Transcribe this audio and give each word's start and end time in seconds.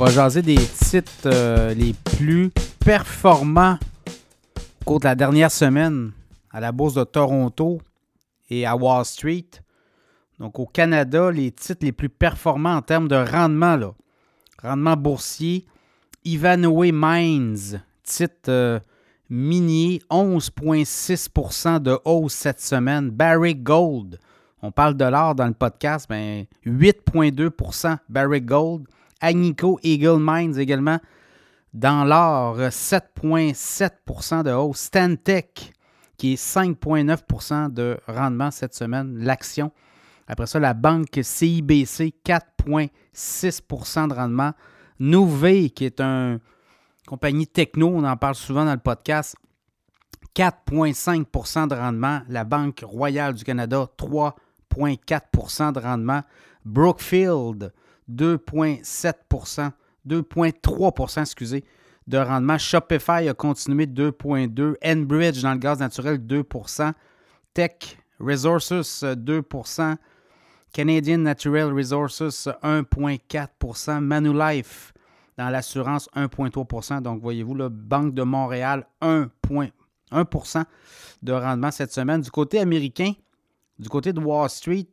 va 0.00 0.06
jaser 0.06 0.40
des 0.40 0.56
titres 0.56 1.26
euh, 1.26 1.74
les 1.74 1.92
plus 1.92 2.50
performants 2.82 3.76
au 4.80 4.84
cours 4.86 4.98
de 4.98 5.04
la 5.04 5.14
dernière 5.14 5.50
semaine 5.50 6.12
à 6.50 6.58
la 6.58 6.72
Bourse 6.72 6.94
de 6.94 7.04
Toronto 7.04 7.82
et 8.48 8.64
à 8.64 8.76
Wall 8.76 9.04
Street. 9.04 9.44
Donc 10.38 10.58
au 10.58 10.64
Canada, 10.64 11.30
les 11.30 11.50
titres 11.50 11.84
les 11.84 11.92
plus 11.92 12.08
performants 12.08 12.76
en 12.76 12.80
termes 12.80 13.08
de 13.08 13.16
rendement, 13.16 13.76
là. 13.76 13.92
rendement 14.62 14.96
boursier, 14.96 15.66
Ivanhoe 16.24 16.92
Mines, 16.94 17.82
titre 18.02 18.48
euh, 18.48 18.80
minier, 19.28 20.00
11,6% 20.10 21.78
de 21.78 21.98
hausse 22.06 22.32
cette 22.32 22.62
semaine. 22.62 23.10
Barrick 23.10 23.62
Gold, 23.62 24.18
on 24.62 24.72
parle 24.72 24.94
de 24.94 25.04
l'or 25.04 25.34
dans 25.34 25.46
le 25.46 25.52
podcast, 25.52 26.06
mais 26.08 26.48
8,2% 26.64 27.98
Barrick 28.08 28.46
Gold. 28.46 28.86
Agnico 29.20 29.78
Eagle 29.82 30.18
Mines 30.20 30.58
également 30.58 30.98
dans 31.72 32.04
l'or, 32.04 32.58
7,7% 32.58 34.42
de 34.42 34.50
hausse. 34.50 34.78
Stantec, 34.80 35.72
qui 36.16 36.32
est 36.34 36.42
5,9% 36.42 37.72
de 37.72 37.98
rendement 38.08 38.50
cette 38.50 38.74
semaine, 38.74 39.18
l'action. 39.18 39.72
Après 40.26 40.46
ça, 40.46 40.58
la 40.60 40.74
banque 40.74 41.20
CIBC, 41.22 42.14
4,6% 42.24 44.08
de 44.08 44.14
rendement. 44.14 44.52
Nouvé, 44.98 45.70
qui 45.70 45.86
est 45.86 46.00
une 46.00 46.40
compagnie 47.06 47.46
techno, 47.46 47.88
on 47.88 48.04
en 48.04 48.16
parle 48.16 48.34
souvent 48.34 48.64
dans 48.64 48.74
le 48.74 48.78
podcast, 48.78 49.34
4,5% 50.36 51.68
de 51.68 51.74
rendement. 51.74 52.20
La 52.28 52.44
Banque 52.44 52.84
royale 52.86 53.34
du 53.34 53.44
Canada, 53.44 53.86
3,4% 53.98 55.72
de 55.72 55.80
rendement. 55.80 56.22
Brookfield, 56.64 57.72
2,7% 58.10 59.72
2,3% 60.06 61.20
excusez, 61.20 61.64
de 62.06 62.18
rendement. 62.18 62.58
Shopify 62.58 63.28
a 63.28 63.34
continué 63.34 63.86
2,2% 63.86 64.76
Enbridge 64.84 65.42
dans 65.42 65.52
le 65.52 65.58
gaz 65.58 65.78
naturel 65.78 66.18
2% 66.18 66.92
Tech 67.54 67.98
Resources 68.18 69.02
2% 69.04 69.96
Canadian 70.72 71.18
Natural 71.18 71.72
Resources 71.72 72.48
1,4% 72.62 74.00
Manulife 74.00 74.92
dans 75.36 75.48
l'assurance 75.48 76.08
1,3% 76.14 77.02
Donc, 77.02 77.22
voyez-vous, 77.22 77.54
la 77.54 77.68
Banque 77.68 78.14
de 78.14 78.22
Montréal 78.22 78.86
1,1% 79.00 80.64
de 81.22 81.32
rendement 81.32 81.70
cette 81.70 81.92
semaine. 81.92 82.20
Du 82.20 82.30
côté 82.30 82.60
américain, 82.60 83.12
du 83.78 83.88
côté 83.88 84.12
de 84.12 84.20
Wall 84.20 84.50
Street, 84.50 84.88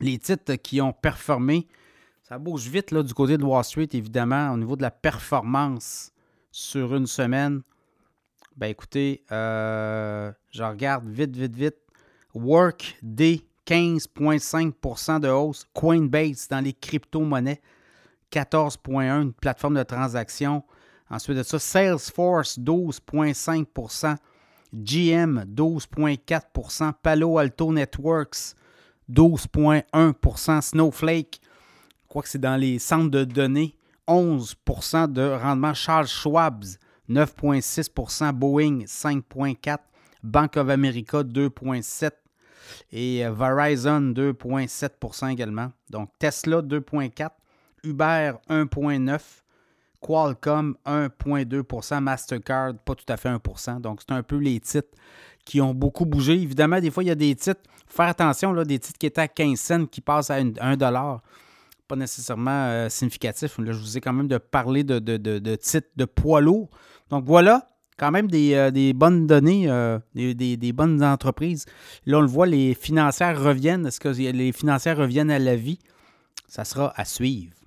les 0.00 0.18
titres 0.18 0.54
qui 0.54 0.80
ont 0.80 0.92
performé, 0.92 1.68
ça 2.30 2.38
bouge 2.38 2.68
vite 2.68 2.92
là, 2.92 3.02
du 3.02 3.12
côté 3.12 3.36
de 3.36 3.42
Wall 3.42 3.64
Street, 3.64 3.88
évidemment, 3.92 4.52
au 4.52 4.56
niveau 4.56 4.76
de 4.76 4.82
la 4.82 4.92
performance 4.92 6.12
sur 6.52 6.94
une 6.94 7.08
semaine. 7.08 7.62
Ben 8.56 8.68
écoutez, 8.68 9.24
euh, 9.32 10.30
je 10.52 10.62
regarde 10.62 11.08
vite, 11.08 11.36
vite, 11.36 11.56
vite. 11.56 11.76
Workday, 12.32 13.40
15,5% 13.66 15.18
de 15.18 15.28
hausse. 15.28 15.66
Coinbase 15.74 16.46
dans 16.46 16.60
les 16.60 16.72
crypto-monnaies, 16.72 17.60
14,1 18.30 19.22
une 19.22 19.32
plateforme 19.32 19.74
de 19.74 19.82
transaction. 19.82 20.62
Ensuite 21.10 21.38
de 21.38 21.42
ça, 21.42 21.58
Salesforce, 21.58 22.60
12,5% 22.60 24.14
GM, 24.72 25.46
12,4% 25.52 26.92
Palo 27.02 27.38
Alto 27.38 27.72
Networks, 27.72 28.54
12,1% 29.10 30.60
Snowflake, 30.60 31.40
crois 32.10 32.22
que 32.22 32.28
c'est 32.28 32.38
dans 32.38 32.56
les 32.56 32.78
centres 32.78 33.08
de 33.08 33.24
données, 33.24 33.74
11% 34.06 35.10
de 35.12 35.22
rendement. 35.22 35.72
Charles 35.72 36.08
Schwab, 36.08 36.64
9,6% 37.08 38.32
Boeing, 38.32 38.80
5,4 38.80 39.78
Bank 40.22 40.56
of 40.56 40.68
America, 40.68 41.22
2,7 41.22 42.10
et 42.92 43.24
euh, 43.24 43.32
Verizon, 43.32 44.12
2,7% 44.12 45.30
également. 45.30 45.72
Donc 45.88 46.10
Tesla, 46.18 46.60
2,4 46.60 47.30
Uber, 47.84 48.32
1,9 48.50 49.20
Qualcomm, 50.00 50.76
1,2% 50.86 52.00
Mastercard, 52.00 52.74
pas 52.84 52.94
tout 52.94 53.04
à 53.08 53.16
fait 53.16 53.28
1% 53.28 53.80
Donc, 53.80 54.00
c'est 54.00 54.14
un 54.14 54.22
peu 54.22 54.38
les 54.38 54.58
titres 54.60 54.88
qui 55.44 55.60
ont 55.60 55.74
beaucoup 55.74 56.06
bougé. 56.06 56.34
Évidemment, 56.34 56.80
des 56.80 56.90
fois, 56.90 57.02
il 57.02 57.08
y 57.08 57.10
a 57.10 57.14
des 57.14 57.34
titres, 57.34 57.60
faire 57.86 58.08
attention, 58.08 58.52
là, 58.52 58.64
des 58.64 58.78
titres 58.78 58.98
qui 58.98 59.06
étaient 59.06 59.20
à 59.20 59.28
15 59.28 59.58
cents 59.58 59.86
qui 59.86 60.00
passent 60.00 60.30
à 60.30 60.36
1 60.36 60.76
dollar 60.76 61.22
pas 61.90 61.96
nécessairement 61.96 62.66
euh, 62.68 62.88
significatif. 62.88 63.56
Je 63.58 63.72
vous 63.72 63.98
ai 63.98 64.00
quand 64.00 64.12
même 64.12 64.28
de 64.28 64.38
parler 64.38 64.84
de, 64.84 65.00
de, 65.00 65.56
titres 65.56 65.90
de 65.96 66.04
poids 66.04 66.40
lourds. 66.40 66.70
Donc 67.10 67.24
voilà, 67.24 67.66
quand 67.98 68.12
même 68.12 68.28
des, 68.30 68.54
euh, 68.54 68.92
bonnes 68.94 69.26
données, 69.26 69.68
euh, 69.68 69.98
des, 70.14 70.72
bonnes 70.72 71.02
entreprises. 71.02 71.66
Là, 72.06 72.18
on 72.18 72.20
le 72.20 72.28
voit, 72.28 72.46
les 72.46 72.74
financières 72.74 73.42
reviennent. 73.42 73.86
Est-ce 73.86 73.98
que 73.98 74.08
les 74.08 74.52
financières 74.52 74.98
reviennent 74.98 75.32
à 75.32 75.40
la 75.40 75.56
vie? 75.56 75.80
Ça 76.46 76.64
sera 76.64 76.92
à 76.96 77.04
suivre. 77.04 77.59